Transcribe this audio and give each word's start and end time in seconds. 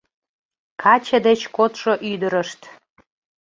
Каче 0.81 1.17
деч 1.27 1.41
кодшо 1.55 1.93
ӱдырышт 2.11 2.61